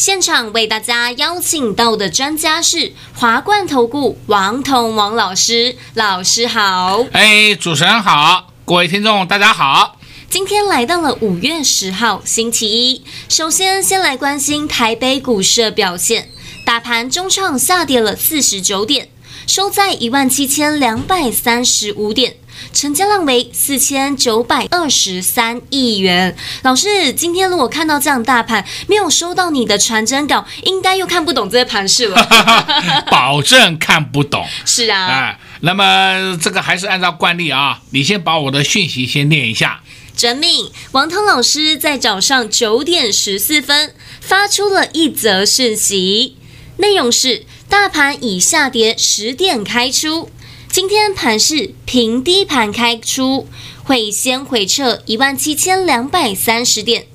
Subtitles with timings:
[0.00, 7.04] 现场为大家邀请到的专家是华冠投顾王彤王老师，老师好。
[7.12, 9.98] 哎，主持人好，各位听众大家好。
[10.30, 16.30] 今天来到了五月十号星期一，首先先来关心台北股市的表现，
[16.64, 19.10] 大盘中创下跌了四十九点，
[19.46, 22.36] 收在一万七千两百三十五点。
[22.72, 26.36] 成交量为四千九百二十三亿元。
[26.62, 32.28] 老师，今天如果看到这样大盘，没有收到你的传真稿，应该又看不懂这些盘势了。
[33.10, 34.46] 保证看不懂。
[34.64, 35.06] 是啊。
[35.06, 39.80] 哎，那么这个还是按照惯例啊，你先把我的讯息先念一下。
[40.16, 40.70] 遵命。
[40.92, 46.36] 王涛老师在早上九点十四分发出了一则讯息，
[46.76, 50.30] 内容是：大盘已下跌十点开出。
[50.72, 53.48] 今天盘是平低盘开出，
[53.82, 57.06] 会先回撤一万七千两百三十点，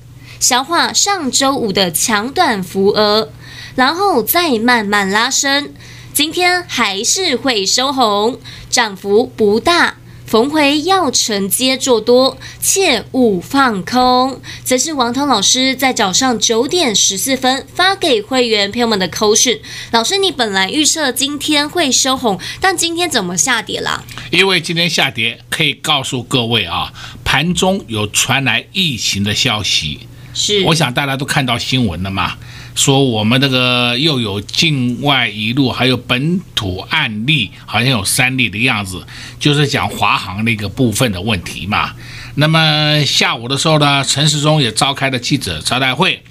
[0.42, 3.30] 消化上周五的强短幅额，
[3.76, 5.74] 然后再慢慢拉升。
[6.14, 9.96] 今天还是会收红，涨幅不大。
[10.26, 14.42] 逢回要承接做多，切勿放空。
[14.64, 19.60] 则是王涛老师在早上九点十四分发给会员朋友们的扣讯。
[19.92, 24.04] 老师，你本来预测今天会收红，但今天怎么下跌了？
[24.32, 26.92] 因为今天下跌，可以告诉各位啊，
[27.24, 30.08] 盘中有传来疫情的消息。
[30.34, 32.36] 是，我想大家都看到新闻了嘛。
[32.76, 39.02] 说我们这个又有境外一路，还有本土案例，好像有三例的样子，
[39.40, 41.94] 就是讲华航那个部分的问题嘛。
[42.36, 46.22] 那么下午的时候呢，陈时中也召开了记者招待会。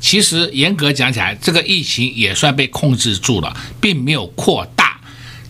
[0.00, 4.98] 其实严格讲起来，这个疫情也算被控制住了，并没有扩大。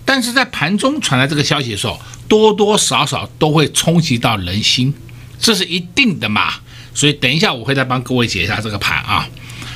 [0.04, 4.92] 但是在盘中传来这个消息的时候，多多少少都会冲击到人心，
[5.38, 6.52] 这是一定的嘛。
[6.92, 9.26] 所以等一下我会再帮各位解一下这个盘啊。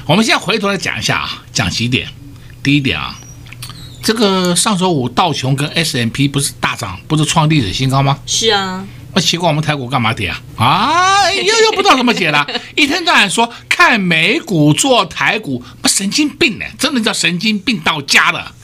[0.07, 2.09] 我们现在回头来讲一下啊，讲几点。
[2.63, 3.19] 第一点啊，
[4.05, 8.21] 这个上周五道琼跟 S M P 不是大涨，不是创历史新高吗？
[8.25, 8.87] 是啊。
[9.15, 10.41] 那奇怪，我们台股干嘛跌啊？
[10.57, 12.47] 啊，又又不知道怎么解了。
[12.77, 16.65] 一天到晚说看美股做台股，不神经病呢？
[16.79, 18.55] 真的叫神经病到家了。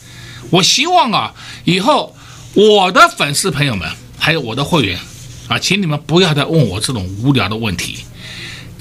[0.50, 2.14] 我希望啊，以后
[2.54, 5.00] 我的粉丝朋友们还有我的会员
[5.48, 8.04] 啊，请你们不要再问我这种无聊的问题。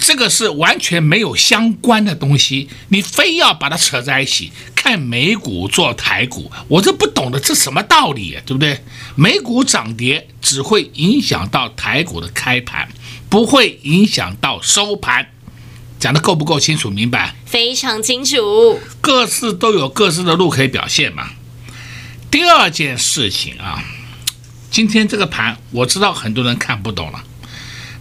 [0.02, 8.36] 这个是完全没有相关的东西，你非要把它扯在一起，看美股做台股，我这不懂的，这什么道理？
[8.44, 8.84] 对不对？
[9.16, 12.90] 美股涨跌只会影响到台股的开盘，
[13.30, 15.28] 不会影响到收盘，
[16.00, 17.36] 讲得够不够清楚明白？
[17.46, 21.30] 非常清楚，各自都有各自的路可以表现嘛。
[22.32, 23.84] 第二件事情啊，
[24.72, 27.24] 今天这个盘我知道很多人看不懂了。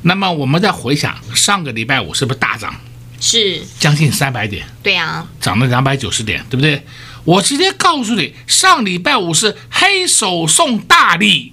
[0.03, 2.75] 那么我们再回想上个礼拜五是不是大涨？
[3.21, 4.67] 是将近三百点。
[4.83, 6.83] 对啊，涨了两百九十点，对不对？
[7.25, 11.53] 我直接告诉你，上礼拜五是黑手送大礼，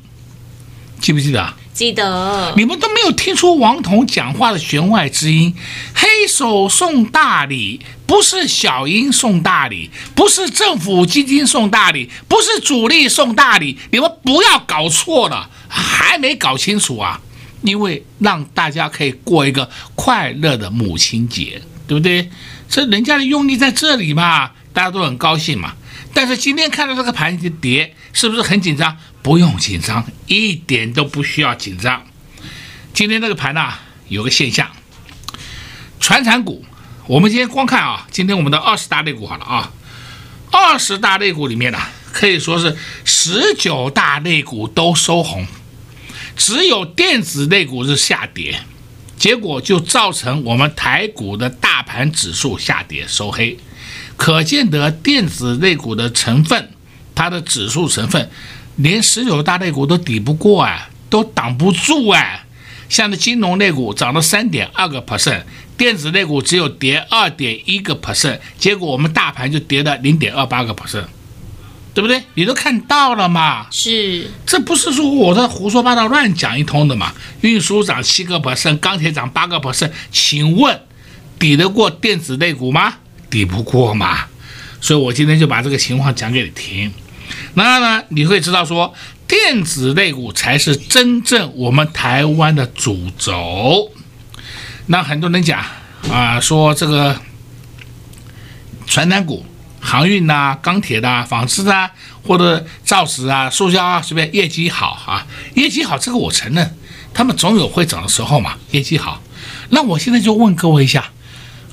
[1.01, 1.53] 记不记得？
[1.73, 2.53] 记得。
[2.55, 5.53] 你们都没有听出王彤讲话的弦外之音？
[5.93, 17.19] 黑手送大礼，不是小鹰送大礼，不是政府基金送大礼，不是主力送大礼，你们不要搞错了，还没搞清楚啊？
[17.61, 22.29] 因为让大家可以过一个快乐的母亲节，对不对？
[22.69, 25.73] 这人家的用意在这里嘛，大家都很高兴嘛。
[26.13, 28.97] 但是今天看到这个盘子跌，是不是很紧张？
[29.21, 32.05] 不用紧张，一点都不需要紧张。
[32.93, 33.73] 今天这个盘呢，
[34.07, 34.69] 有个现象，
[35.99, 36.65] 传产股，
[37.07, 39.71] 我们今天光看啊，今天我们的二十大类股好了啊，
[40.51, 41.79] 二十大类股里面呢，
[42.11, 45.45] 可以说是十九大类股都收红。
[46.37, 48.59] 只有电子类股是下跌，
[49.17, 53.57] 结果就造成我们台股的大盘指数下跌收黑，
[54.15, 56.69] 可见得电子类股的成分，
[57.15, 58.29] 它的指数成分
[58.75, 62.45] 连十九大类股都抵不过啊，都挡不住啊。
[62.87, 65.43] 像那金融类股涨了三点二个 percent，
[65.75, 71.05] 电子类股只有跌二点一个 percent，结果我们大盘就跌了零点二八个 percent。
[71.97, 72.21] 对不对？
[72.35, 73.65] 你都看到了嘛？
[73.71, 77.11] 是，这不是说我在胡说八道乱讲一通的嘛？
[77.41, 80.79] 运输涨七个 percent，钢铁涨八个 percent，请问
[81.39, 82.97] 抵得过电子类股吗？
[83.31, 84.25] 抵不过嘛。
[84.79, 86.93] 所以我今天就把这个情况讲给你听。
[87.55, 88.93] 那呢，你会知道说，
[89.27, 93.91] 电子类股才是真正我们台湾的主轴。
[94.85, 95.65] 那很多人讲
[96.11, 97.19] 啊，说这个
[98.85, 99.43] 传单股、
[99.87, 101.89] 航运呐、钢铁的、纺织啊，
[102.21, 105.25] 或者造纸啊、塑胶啊，随便业绩好啊，
[105.55, 106.77] 业绩好，这个我承认，
[107.13, 109.21] 他们总有会涨的时候嘛，业绩好。
[109.69, 111.11] 那我现在就问各位一下，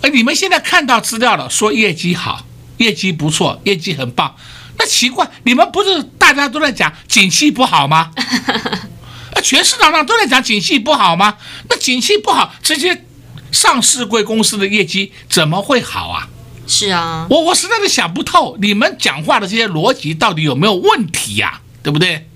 [0.02, 2.46] 哎，你们现在看到资料了，说业绩好，
[2.76, 4.37] 业绩不错，业绩很棒。
[4.78, 8.12] 那奇怪，你们不是大家都在讲景气不好吗？
[9.34, 11.37] 啊，全市场上都在讲景气不好吗？
[11.69, 13.05] 那景气不好，这些
[13.50, 16.28] 上市贵公司的业绩怎么会好啊？
[16.66, 21.61] 是啊，我我实在是想不透，你们讲话的这些逻辑到底有没有问题呀？
[21.82, 22.28] 对不对？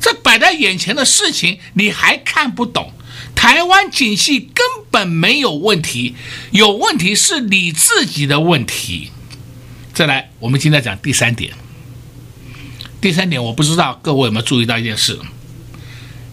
[0.00, 2.92] 这摆在眼前的事情你还看不懂？
[3.34, 6.16] 台湾景气根本没有问题，
[6.50, 9.12] 有问题是你自己的问题。
[9.94, 11.52] 再来，我们今天讲第三点。
[13.00, 15.18] 第三点，我不知道各位有没有注意到一件事。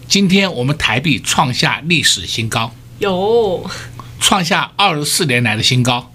[0.08, 3.68] 今天我们台币创下历史新高，有
[4.20, 6.12] 创下二十四年来的新高。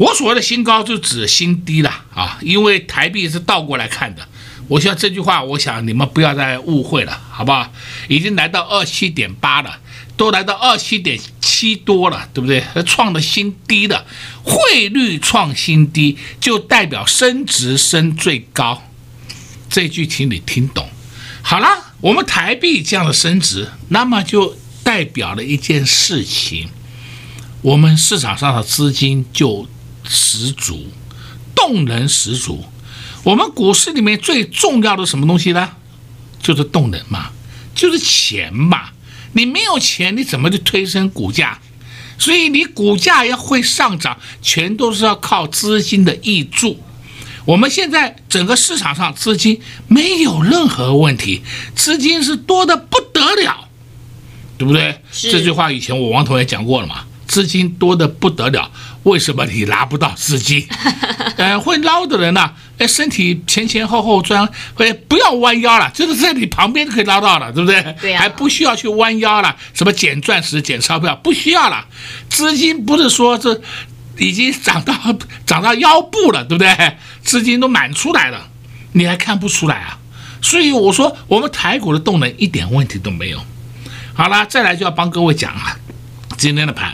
[0.00, 4.26] 我所谓的新高就指新低了啊，因为台币是倒过来看的。
[4.66, 7.70] 我希望这句话，我想你们不要再误会了，好不好？
[8.08, 9.78] 已经来到二七点八了，
[10.16, 12.64] 都来到二七点七多了，对不对？
[12.86, 14.06] 创了新低的，
[14.42, 18.82] 汇率创新低，就代表升值升最高。
[19.68, 20.88] 这句请你听懂。
[21.42, 26.70] 好了，我们台币这样的升值，那么就代表了一件事情，
[27.60, 29.68] 我们市场上的资金就
[30.12, 30.88] 十足，
[31.54, 32.64] 动能十足。
[33.22, 35.70] 我们股市里面最重要的什么东西呢？
[36.42, 37.30] 就是动能嘛，
[37.74, 38.90] 就是钱嘛。
[39.34, 41.60] 你没有钱，你怎么去推升股价？
[42.18, 46.82] 所以你股价要会上涨，全都是要靠资金的挹注。
[47.44, 51.42] 我们现在整个市场上资金没有任何问题，
[51.74, 53.68] 资金是多的不得了，
[54.58, 55.00] 对不对？
[55.12, 57.04] 这句话以前我王同也讲过了嘛。
[57.30, 58.68] 资金多的不得了，
[59.04, 60.66] 为什么你拿不到资金？
[61.38, 64.48] 呃，会捞的人呢、啊，哎，身体前前后后转，
[64.78, 67.80] 哎不要弯腰了，就是在你旁边就可以捞到了，对不对？
[68.00, 68.20] 对啊。
[68.20, 71.86] 还不需要去弯腰了，什么捡钻石、捡钞票，不需要了。
[72.28, 73.60] 资金不是说这
[74.18, 74.92] 已经涨到
[75.46, 76.96] 涨到腰部了，对不对？
[77.22, 78.48] 资金都满出来了，
[78.94, 79.98] 你还看不出来啊？
[80.42, 83.40] 所以我说，我们台股的动能一点问题都没有。
[84.14, 85.76] 好了，再来就要帮各位讲啊，
[86.36, 86.92] 今天的盘。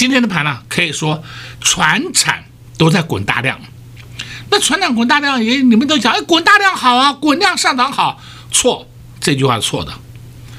[0.00, 1.22] 今天的盘呢，可以说
[1.60, 2.44] 船产
[2.78, 3.60] 都在滚大量。
[4.48, 8.18] 那传产滚大量，也你们都讲，哎，滚大量好啊，滚量上涨好。
[8.50, 8.88] 错，
[9.20, 9.92] 这句话是错的。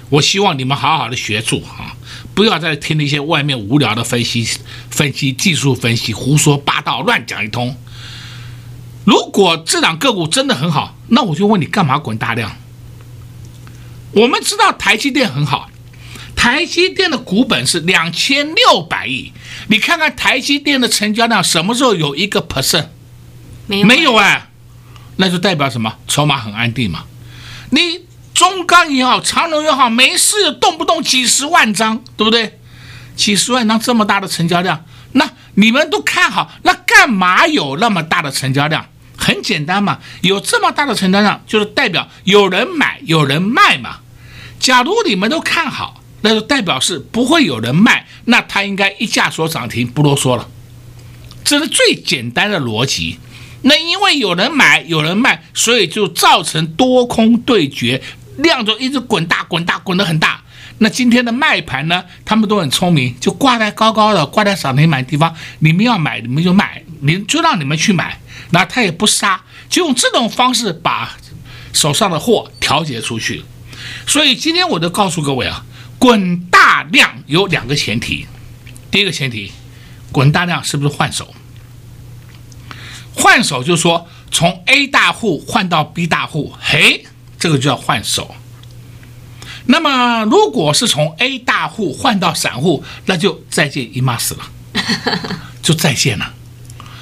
[0.09, 1.97] 我希望你们好好的学住啊，
[2.35, 4.47] 不要再听那些外面无聊的分析、
[4.91, 7.75] 分析技术分析、胡说八道、乱讲一通。
[9.05, 12.55] 如果这档个股真的很好，那我就问你，干嘛滚大量？
[14.11, 15.67] 我们知道台积电很好。
[16.41, 19.31] 台积电的股本是两千六百亿，
[19.67, 22.87] 你看看台积电的成交量什么时候有一个 percent？
[23.67, 24.49] 没有，没有哎，
[25.17, 25.93] 那就代表什么？
[26.07, 27.03] 筹码很安定嘛。
[27.69, 32.57] 你中钢也好，长荣也好，没事动不动几十万张，对不对？
[33.15, 38.87] 几十万张这么大的成交量，那你们都看好，那干嘛有那么大的成交量？
[39.15, 43.97] 很简单嘛，有这么大的成交量，就是代表有人买，有人卖嘛。
[44.59, 46.00] 假如你们都看好。
[46.21, 50.47] 那就代表是不会有人卖，那它应该一价所涨停，不啰嗦了。
[51.43, 53.19] 这是最简单的逻辑。
[53.63, 58.01] 那因为有人买，有人卖，所以就造成多空对决，
[58.37, 60.41] 量就一直滚大、滚大、滚得很大。
[60.77, 62.03] 那今天的卖盘呢？
[62.25, 65.35] 他们都很聪明，就挂在高高的，挂在涨停板地方。
[65.59, 68.19] 你们要买，你们就买，你就让你们去买。
[68.49, 71.17] 那他也不杀，就用这种方式把
[71.71, 73.43] 手上的货调节出去。
[74.07, 75.63] 所以今天我就告诉各位啊。
[76.01, 78.25] 滚大量有两个前提，
[78.89, 79.51] 第一个前提，
[80.11, 81.31] 滚大量是不是换手？
[83.13, 87.05] 换手就是说从 A 大户换到 B 大户，嘿，
[87.37, 88.33] 这个就叫换手。
[89.65, 94.49] 那么如果是从 A 大户换到散户，那就再见姨妈死了，
[95.61, 96.33] 就再见了。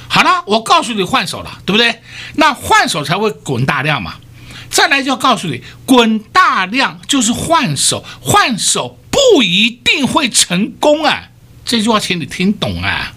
[0.10, 2.02] 好了，我告诉你换手了，对不对？
[2.34, 4.16] 那换手才会滚大量嘛。
[4.70, 11.30] 再来就要告诉你，滚大量就是换手，换手不一定会成功啊！
[11.66, 13.14] 这句话请你听懂啊！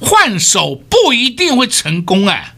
[0.00, 2.54] 换手不一定会成功啊，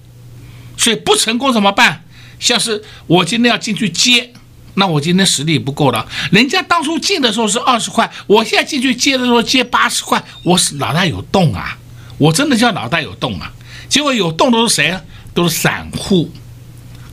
[0.76, 2.04] 所以不成功怎么办？
[2.38, 4.32] 像是我今天要进去接，
[4.74, 6.06] 那我今天实力不够了。
[6.30, 11.78] 人家当初进的时候是二十块，我现在进去接的时候接八十块，我是脑袋有洞啊！
[12.18, 13.50] 我真的叫脑袋有洞啊！
[13.88, 15.00] 结果有洞都是谁啊？
[15.32, 16.30] 都是散户。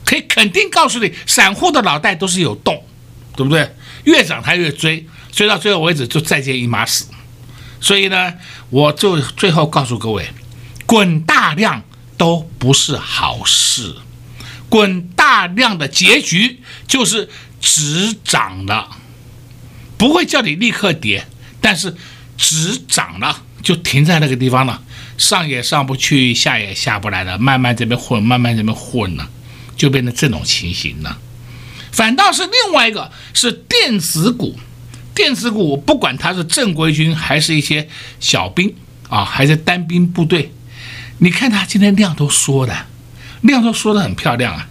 [0.08, 2.82] 可以肯定告诉你，散户的脑袋都是有洞，
[3.36, 3.70] 对不对？
[4.04, 7.04] 越涨他越追，追到最后为止就再见一马死。
[7.78, 8.32] 所以呢，
[8.70, 10.26] 我就最后告诉各位，
[10.86, 11.82] 滚大量
[12.16, 13.96] 都不是好事。
[14.70, 17.28] 滚大量的结局就是
[17.60, 18.88] 只涨了，
[19.98, 21.26] 不会叫你立刻跌，
[21.60, 21.94] 但是
[22.38, 24.82] 只涨了就停在那个地方了，
[25.18, 29.28] 上也上不去，下也下不来了，慢慢这边混，慢慢这边混了。
[29.78, 31.18] 就变成这种情形了，
[31.92, 34.58] 反倒是另外一个是电子股，
[35.14, 37.88] 电子股不管它是正规军还是一些
[38.20, 38.74] 小兵
[39.08, 40.52] 啊，还是单兵部队，
[41.18, 42.86] 你看它今天量都缩的，
[43.42, 44.68] 量都缩的很漂亮啊，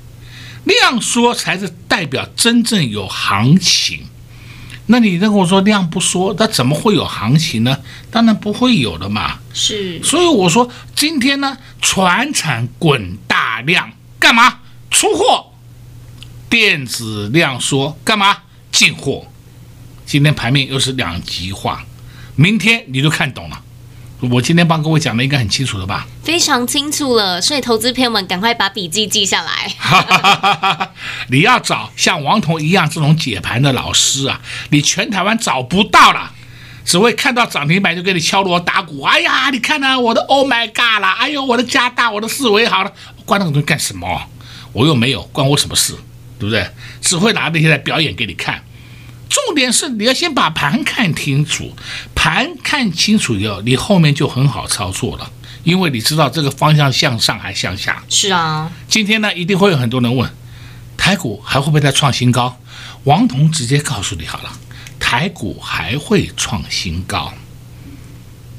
[0.66, 4.02] 量缩才是代表真正有行情。
[4.90, 7.78] 那你跟我说量不缩，那怎么会有行情呢？
[8.10, 9.40] 当然不会有的嘛。
[9.54, 14.60] 是，所以我说今天呢，船产滚大量干嘛？
[14.90, 15.52] 出货，
[16.50, 18.38] 电子量缩，干嘛
[18.72, 19.28] 进货？
[20.06, 21.84] 今天盘面又是两极化，
[22.36, 23.62] 明天你就看懂了。
[24.32, 26.08] 我今天帮各位讲的应该很清楚了吧？
[26.24, 30.90] 非常清楚了，所以投资朋友们赶快把笔记记下来。
[31.30, 36.32] 你要找像王彤一样这种解盘的老师啊，你全台湾找不到了，
[36.84, 39.04] 只会看到涨停板就给你敲锣打鼓。
[39.04, 42.92] 哎呀，你看啊，我的 Oh my God 了，哎呦，我的加大，我的四维好了，
[43.24, 44.20] 关那个东西干什么？
[44.78, 45.94] 我又没有，关我什么事，
[46.38, 46.70] 对不对？
[47.02, 48.64] 只会拿那些来表演给你看。
[49.28, 51.76] 重点是你要先把盘看清楚，
[52.14, 55.32] 盘看清楚以后，你后面就很好操作了，
[55.64, 58.04] 因为你知道这个方向向上还向下。
[58.08, 60.30] 是啊，今天呢，一定会有很多人问，
[60.96, 62.60] 台股还会不会再创新高？
[63.06, 64.52] 王彤直接告诉你好了，
[65.00, 67.34] 台股还会创新高。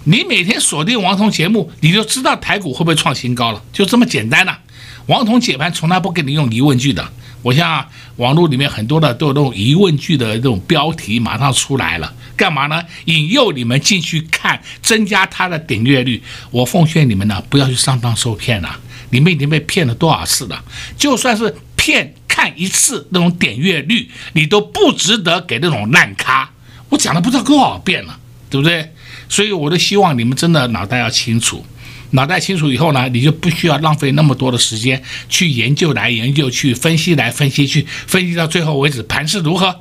[0.02, 4.60] 你每天锁定王彤节目，你就知道台股会不会创新高了，就这么简单了啊。
[5.08, 7.10] 王彤解盘从来不给你用疑问句的，
[7.40, 12.82] 我像网络里面很多的都有那种疑问句的这种标题马上出来了，干嘛呢？
[13.06, 16.22] 引诱你们进去看，增加它的点阅率。
[16.50, 20.62] 我奉劝你们呢，不要去上当受骗了，你们已经被骗了多少次了？
[20.98, 26.50] 就算是骗看一次那种点阅率，你都不值得给那种烂咖。
[26.90, 28.18] 我讲了不知道多少遍了，
[28.50, 28.92] 对不对？
[29.30, 31.64] 所以我都希望你们真的脑袋要清楚。
[32.10, 39.74] 脑袋清楚以后呢，你就不需要浪费那么多的时间去研究来研究去分析来分析去分析到最后为止，盘势如何？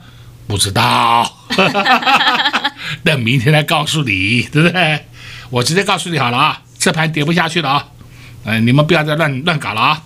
[0.48, 1.46] 不知道，
[3.04, 5.06] 等明天来告诉你，对不对？
[5.50, 7.88] 我直接告诉你好了啊，这盘跌不下去了啊，
[8.46, 10.02] 嗯，你们不要再乱乱搞了啊。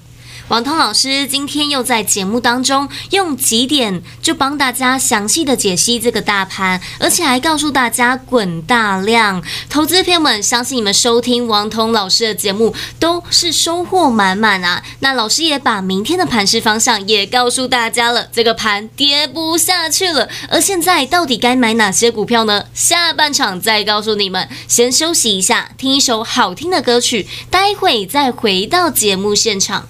[0.51, 9.41] 王通老师今天又在节目当中用几点就帮大家详细的解析这个大盘，而且还告诉大家滚大量。
[9.69, 14.83] 投资朋友们，相信你们收听王通老师的节目都是收获满满啊！
[14.99, 20.27] 那老师也把明天的盘势方向也告诉大家了，这个盘跌不下去了。
[20.49, 22.65] 而现在到底该买哪些股票呢？
[22.73, 24.49] 下半场再告诉你们。
[24.67, 29.87] 先休息一下，听一首好听的歌曲，待会再回到节目现场。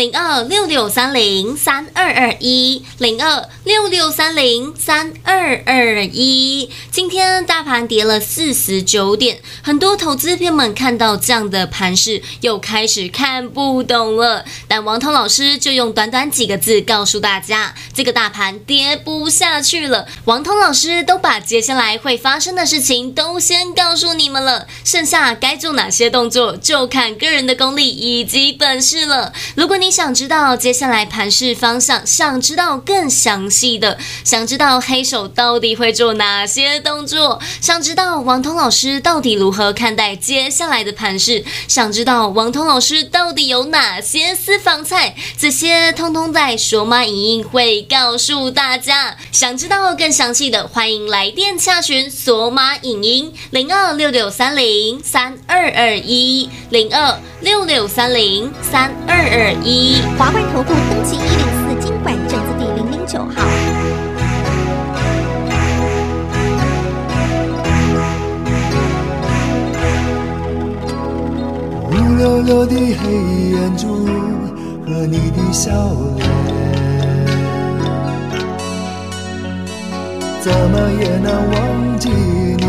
[0.00, 6.70] 零二六六三零三二二一，零二六六三零三二二一。
[6.90, 14.46] 今天大盘跌了四十九点，很多投资朋友们看到这样的盘势，又开始看不懂了。
[14.66, 20.08] 但王涛老师就用短短几个字告诉大家，这个大盘跌不下去了。
[20.24, 29.34] 王涛老师都把接下来会发生的事情都先告诉你们了，剩下该做哪些动作，就看个人的功力以及本事了。
[29.54, 49.16] 如果你想知道接下来盘势方向，想知道更详细的，想知道黑手到底会做哪些动作，想知道王通老师到底如何看待接下来的盘势，想知道王通老师到底有哪些私房菜，这些通通在索马影音会告诉大家。
[49.32, 59.69] 想知道更详细的，欢迎来电洽询索马影音零二六六三零三二二一零二六六三零三二二一。
[59.72, 63.30] 一华冠投顾登记一零四金管证字第零零九号。
[71.86, 73.12] 乌溜溜的黑
[73.52, 74.06] 眼珠
[74.84, 75.70] 和你的笑
[76.16, 76.26] 脸，
[80.40, 82.66] 怎么也难忘记你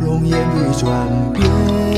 [0.00, 0.88] 容颜的转
[1.34, 1.91] 变。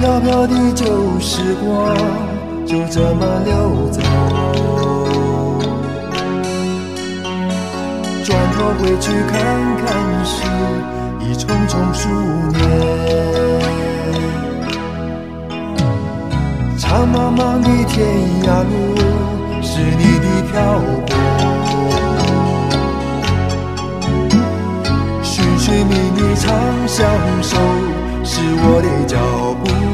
[0.00, 0.86] 飘飘的旧
[1.20, 1.94] 时光
[2.66, 4.00] 就这么溜走，
[8.24, 9.36] 转头回去看
[9.76, 9.84] 看
[10.24, 10.42] 时，
[11.20, 12.08] 已匆匆数
[12.50, 12.58] 年。
[16.78, 17.98] 长茫茫的天
[18.44, 18.72] 涯路，
[19.60, 21.12] 是你的漂泊；
[25.22, 26.48] 寻寻觅觅长
[26.86, 27.06] 相
[27.42, 27.58] 守，
[28.24, 29.18] 是我的脚
[29.62, 29.89] 步。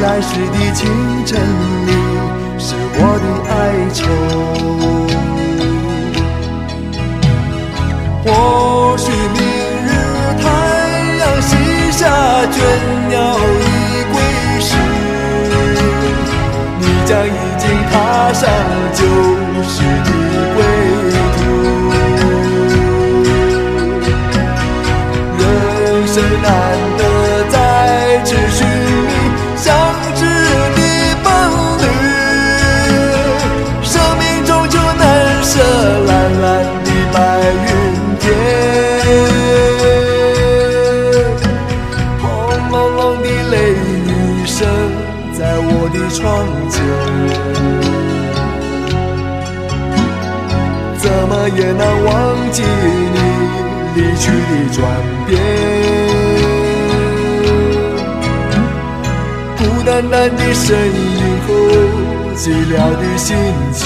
[0.00, 0.86] 来时的清
[1.24, 1.40] 晨
[1.86, 1.90] 里。
[2.58, 3.54] 是我的哀
[3.92, 5.05] 愁，
[52.56, 53.18] 记你
[53.96, 54.80] 离去的转
[55.26, 55.30] 变。
[59.58, 61.48] 孤单单的身影后，
[62.34, 62.40] 寂
[62.72, 63.36] 寥的心
[63.74, 63.84] 情，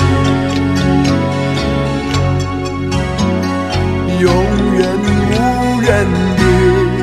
[4.20, 4.24] 永
[4.78, 5.90] 远无人
[6.36, 6.42] 的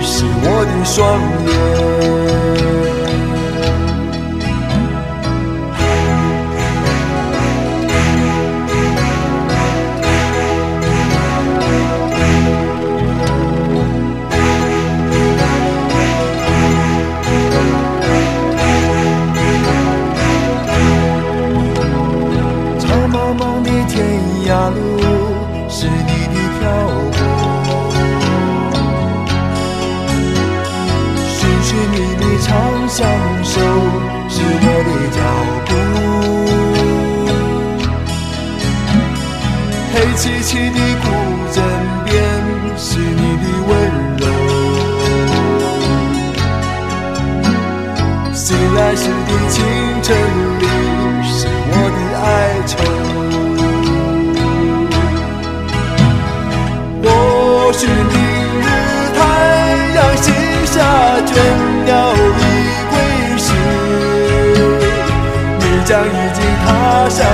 [0.02, 0.96] 是我的双
[1.48, 2.27] 眼。
[65.88, 67.26] 将已经踏上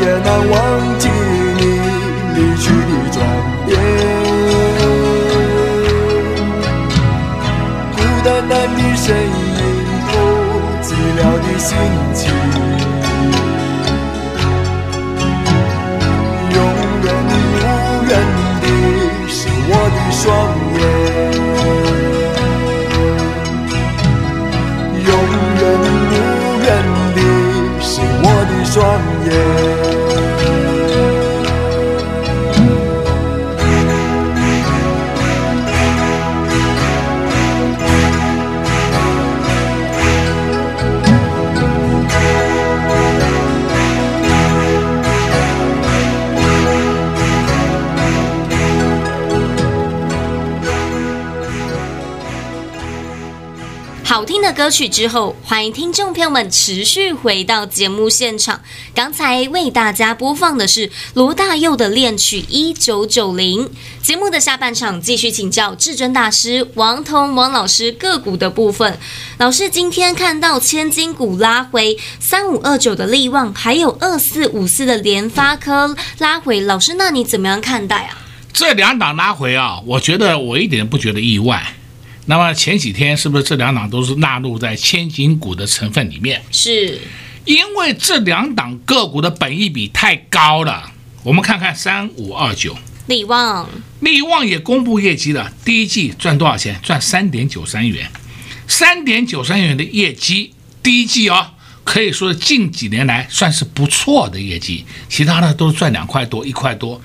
[0.00, 0.54] 也难忘
[0.98, 1.08] 记
[1.58, 1.62] 你
[2.34, 3.16] 离去的转
[3.66, 3.70] 变，
[7.96, 9.60] 孤单单的身影
[10.08, 10.12] 后，
[10.82, 10.86] 寂
[11.18, 11.70] 寥的心
[12.14, 12.22] 情，
[54.18, 58.60] 好听的歌曲之后，欢迎听众朋友们持续回到节目现场。
[58.92, 63.64] 刚才为大家播放的是罗大佑的恋曲《一九九零》。
[64.02, 68.98] 节目的下半场继续请教至尊大师王彤王老师个股的部分。
[69.38, 78.18] 老师今天看到千金股拉回三五二九的力旺，还有二四五四的联发科拉回，老师那你怎么样看待啊？
[78.52, 81.74] 这两档拉回啊，我觉得我一点不觉得意外。
[82.30, 86.42] 那么前几天是不是这两档都是纳入在千金股的成分里面？
[86.52, 87.00] 是，
[87.46, 90.92] 因为这两档个股的本益比太高了。
[91.22, 93.66] 我们看看三五二九，利旺，
[94.00, 96.78] 利旺也公布业绩了，第一季赚多少钱？
[96.82, 98.10] 赚三点九三元，
[98.66, 107.00] 三点九三元的业绩，第一季哦，可以说近几年来算是不错的业绩，其他的都是赚两块多、一块多，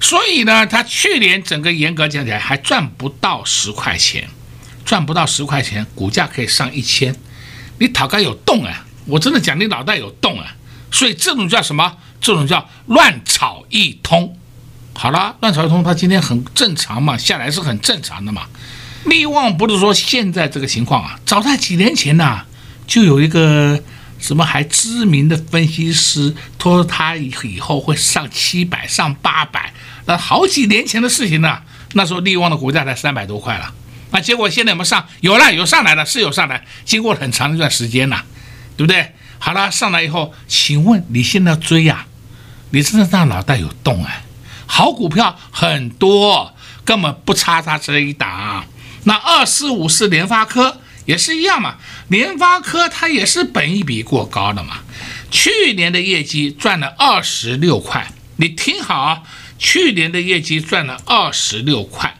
[0.00, 4.28] 所以呢，他去年整个严格讲起来还赚不到十块钱，
[4.86, 7.14] 赚不到十块钱，股价可以上一千，
[7.78, 8.86] 你脑袋有洞啊！
[9.04, 10.54] 我真的讲你脑袋有洞啊！
[10.90, 11.98] 所以这种叫什么？
[12.20, 14.38] 这种叫乱炒一通。
[14.94, 18.46] 好了，乱炒一通，它今天很正常嘛，下来是很正常的嘛。
[19.04, 22.46] 力旺不是说现在这个情况啊，早在几年前呐、啊，
[22.86, 23.78] 就有一个
[24.18, 29.72] 什么还知名的分析师说他以后会上七百、上八百，
[30.06, 31.58] 那好几年前的事情呢。
[31.92, 33.72] 那时候力旺的股价才三百多块了，
[34.10, 35.06] 那结果现在有没有上？
[35.20, 38.24] 有了，有上来了，是有上来，经过很长一段时间了，
[38.76, 39.12] 对不对？
[39.38, 42.06] 好了，上来以后，请问你现在追呀、啊？
[42.70, 44.24] 你真的让脑袋有洞哎？
[44.66, 48.64] 好股票很多，根本不差它这一档。
[49.04, 51.76] 那二四五四联发科也是一样嘛，
[52.08, 54.78] 联发科它也是本一比过高的嘛。
[55.30, 59.22] 去年的业绩赚了二十六块，你听好啊，
[59.58, 62.16] 去年的业绩赚了二十六块。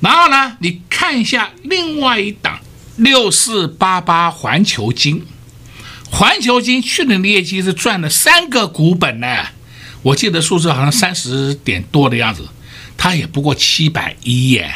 [0.00, 2.60] 然后呢，你看一下另外一档
[2.96, 5.24] 六四八八环球金，
[6.10, 9.26] 环球金去年的业绩是赚了三个股本呢。
[10.02, 12.48] 我记得数字好像三十点多的样子，
[12.96, 14.74] 它也不过七百一耶。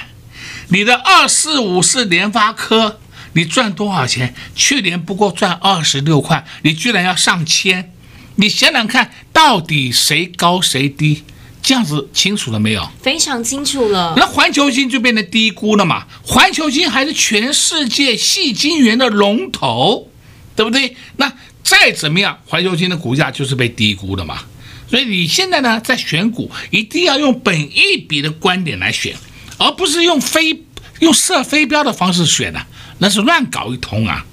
[0.68, 3.00] 你的二四五四联发科，
[3.32, 4.34] 你赚多少钱？
[4.54, 7.92] 去年不过赚二十六块，你居然要上千？
[8.36, 11.24] 你想想看，到底谁高谁低？
[11.64, 12.86] 这样子清楚了没有？
[13.00, 14.12] 非常清楚了。
[14.18, 16.06] 那环球金就变得低估了嘛？
[16.22, 20.10] 环球金还是全世界细金源的龙头，
[20.54, 20.94] 对不对？
[21.16, 24.42] 那再怎么样，环球金的股价就是被低估的嘛。
[24.86, 29.16] 所以你现在呢，在选股一定要用本一比的观点来选，
[29.56, 30.62] 而不是用非
[31.00, 32.66] 用射飞镖的方式选的，
[32.98, 34.26] 那是乱搞一通啊！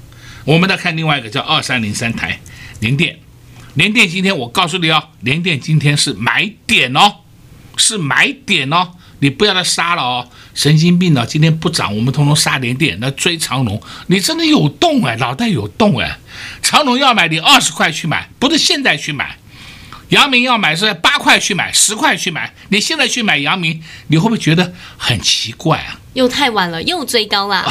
[0.44, 2.42] 我们再看另外一个叫二三零三台
[2.82, 3.18] 联电，
[3.76, 7.21] 联电今天我告诉你哦，联电今天是买点哦，
[7.78, 11.26] 是买点哦，你不要再杀了哦，神经病了！
[11.26, 16.18] 今天不涨，我们通通杀点点，那追长龙，你真的有洞哎，脑袋有洞哎，
[16.62, 19.38] 长龙要买你二十块去买，不是现在去买。
[20.10, 22.54] 阳明要买是八块去买，十块去买。
[22.68, 25.98] 你现在去买阳明，你会不会觉得很奇怪啊？
[26.14, 27.66] 又太晚了，又追高了。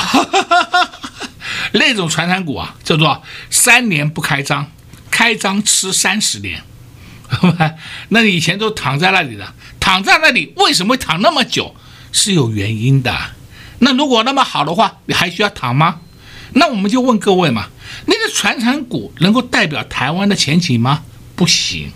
[1.72, 4.72] 那种传产股啊，叫做三年不开张，
[5.10, 6.62] 开张吃三十年。
[8.08, 11.74] 那你以前都躺在那里的，躺在那里为什么会躺那么久？
[12.12, 13.16] 是有原因的。
[13.78, 16.00] 那如果那么好的话，你还需要躺吗？
[16.52, 17.68] 那我们就问各位嘛，
[18.06, 21.02] 那个传产股能够代表台湾的前景吗？
[21.34, 21.92] 不行。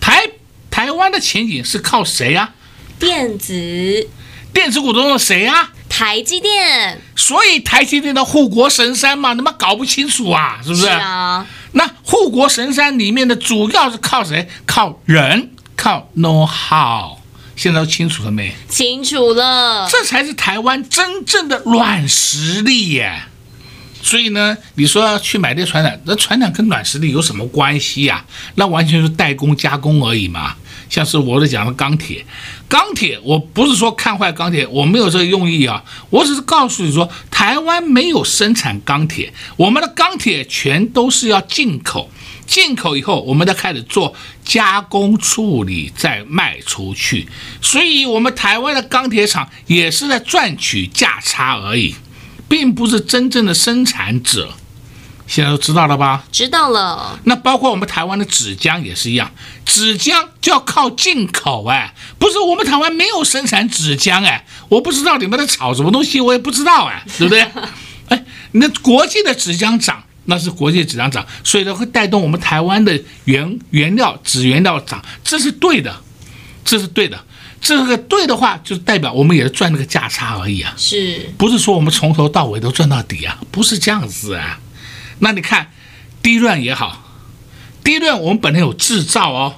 [0.00, 0.28] 台
[0.70, 2.52] 台湾的前景是靠谁呀？
[2.98, 4.08] 电子，
[4.52, 5.70] 电子股中的谁呀？
[5.88, 7.00] 台积电。
[7.16, 10.82] 所以台积电的护国神山嘛，你们搞不清楚啊，是不是？
[10.82, 11.46] 是啊。
[11.72, 14.48] 那护国神山里面的主要是靠谁？
[14.66, 17.18] 靠人，靠 know how。
[17.56, 18.54] 现在都清楚了没？
[18.68, 19.88] 清楚了。
[19.90, 23.24] 这才是台湾真正的软实力耶。
[24.02, 28.24] 所以呢，你说要去买这船产，那船产跟软实力有什么关系呀？
[28.56, 30.56] 那完全是代工加工而已嘛。
[30.90, 32.24] 像是我在讲的钢铁，
[32.68, 35.82] 钢铁我不是说看坏钢铁，我没有这个用意啊。
[36.10, 42.10] 我只是告诉你说，台湾没有生产钢铁，我们的钢铁全都是要进口，
[42.46, 47.28] 进口以后我们再开始做加工处理，再卖出去。
[47.60, 51.94] 所以，我们台湾的钢铁厂也是在赚取价差而已。
[52.46, 54.52] 并不是真正的生产者，
[55.26, 56.24] 现在都知道了吧？
[56.30, 57.18] 知道了。
[57.24, 59.32] 那包括我们台湾的纸浆也是一样，
[59.64, 67.46] 纸浆就要靠进口哎，不是我们台湾没有生产纸浆哎，我不知道你们在炒什么东西，我也不知道哎，对不对？
[68.10, 75.94] 哎，那国际的纸浆涨，那是国际纸张涨，所以呢会带动我们台湾的原原料纸原料涨，这是对的，
[76.64, 77.18] 这是对的。
[77.60, 83.40] 这个对的话，就代表我们也是赚那个价差而已啊，是不是说我们从头到尾都赚到底啊？
[83.50, 84.60] 不是这样子啊。
[85.20, 85.70] 那你看，
[86.20, 87.02] 低润也好，
[87.82, 89.54] 低润我们本身有制造哦，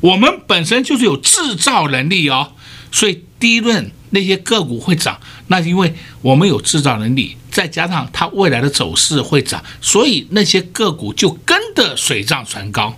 [0.00, 2.54] 我们本身就是有制造能力哦，
[2.90, 12.96] 所以低润那些个股会涨，那是因为我们有制造能力，再加上它未来的走势会涨，所以那些个股就跟着水涨船高。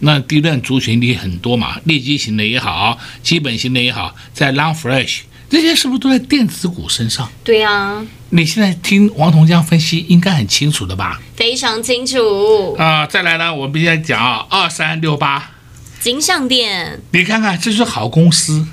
[0.00, 7.30] 那低润族群里很多嘛，利基型的也好，基本型的也好，在 Long Flash 这些是不是都在电子股身上？
[7.44, 11.20] 对呀，你现在听王同江分析，应该很清楚的吧？
[11.36, 13.06] 非常清楚啊、呃！
[13.06, 15.52] 再来呢，我们现在讲啊，二三六八，
[16.00, 18.66] 金像店，你看看，这是好公司，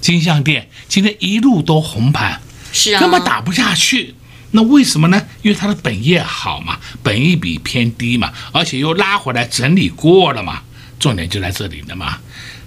[0.00, 2.40] 金像店今天一路都红盘，
[2.72, 4.14] 是啊，根本打不下去。
[4.52, 5.22] 那为什么呢？
[5.42, 10.62] 因为它的本业好嘛，本益比偏低嘛，而且又拉回来整理过了嘛。
[10.98, 12.18] 重点就在这里的嘛。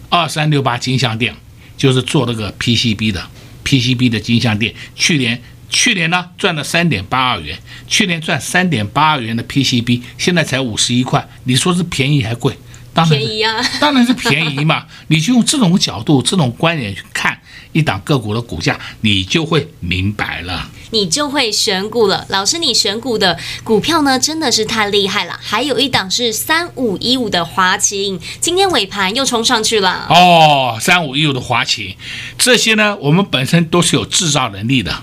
[0.10, 1.36] 二三六八金像电
[1.78, 3.28] 就是做那个 PCB 的
[3.66, 12.58] ，PCB 的金像电，去年去年呢赚了三点八二元，去年赚三点八二元的 PCB，现在才五十一块，你说是便宜还贵？
[12.94, 14.86] 当然便宜啊， 当然是便宜嘛。
[15.08, 17.40] 你就用这种角度、这种观点去看
[17.72, 20.70] 一档个股的股价，你就会明白了。
[20.92, 22.26] 你就会选股了。
[22.30, 25.38] 老师，你选股的股票呢，真的是太厉害了。
[25.42, 30.08] 还有一档是三五一五的华勤，今天尾盘又冲上去了。
[30.10, 31.96] 哦，三五一五的华勤，
[32.38, 35.02] 这些呢，我们本身都是有制造能力的。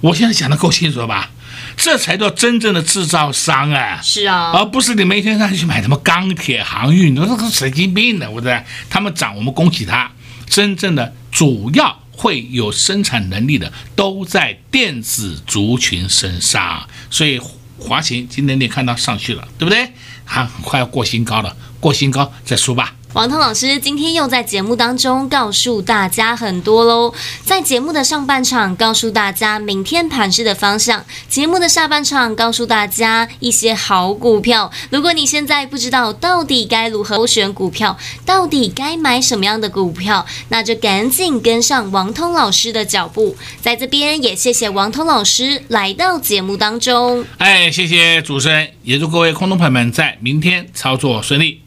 [0.00, 1.30] 我现在讲的够清楚了吧？
[1.76, 4.00] 这才叫真正的制造商啊！
[4.02, 10.10] 是啊，而不是你每天上去买什么钢铁航运，你说这个神经病的，我在他们涨，我们恭喜他。
[10.48, 16.88] 真正的主要会有生产能力的，都在电子族群身上。
[17.10, 17.40] 所以
[17.78, 19.92] 华勤今天你看到上去了，对不对？
[20.24, 22.95] 啊，快要过新高了，过新高再说吧。
[23.12, 27.14] 王通老师今天又在节目当中告诉大家很多喽，
[27.46, 34.70] 在节目的上半场告诉大家明天盘势的方向，节目的下半场告诉大家一些好股票。
[34.90, 43.34] 如果你现在不知道到底该如何选股票，到底该买什么样的股票，那就赶紧跟上王通老师的脚步。
[43.62, 47.24] 在这边也谢谢王通老师来到节目当中。
[47.38, 51.62] 哎，谢谢主持人，也祝各位空头朋友们在明天操作顺利。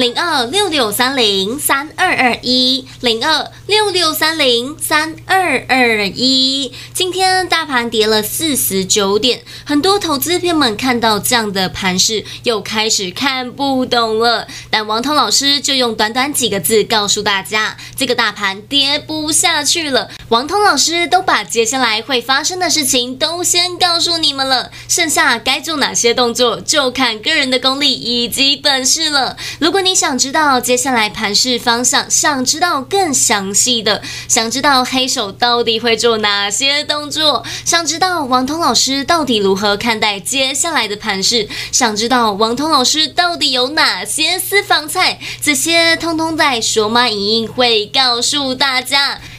[0.00, 6.72] 零二六六三零三二二一，零二六六三零三二二一。
[6.92, 14.48] 今天大盘跌了四十九点，很多投资朋友们看到这样的盘势，又开始看不懂了。
[14.70, 20.10] 但王通老师就用短短几个字告诉大家，这个大盘跌不下去了。
[20.30, 29.36] 王通老师都把接下来会发生的事情都先告诉你们了，剩下该做哪些动作，就看个人的功力以及本事了。
[29.60, 49.20] 如果你想知道接下来盘势方向，想知道更详细的，想知道黑手到底会做哪些动作，想知道王通老师到底如何看待接下来的盘势，想知道王通老师到底有哪些私房菜，这些通通在索马影音会告诉大家。